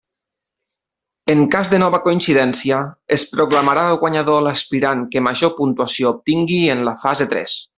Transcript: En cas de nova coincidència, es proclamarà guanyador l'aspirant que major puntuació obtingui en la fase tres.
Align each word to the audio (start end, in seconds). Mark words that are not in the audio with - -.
En 1.33 1.43
cas 1.55 1.69
de 1.73 1.79
nova 1.83 1.99
coincidència, 2.05 2.79
es 3.17 3.27
proclamarà 3.35 3.83
guanyador 4.05 4.43
l'aspirant 4.47 5.05
que 5.13 5.25
major 5.29 5.55
puntuació 5.63 6.15
obtingui 6.17 6.63
en 6.77 6.83
la 6.91 6.97
fase 7.07 7.31
tres. 7.37 7.61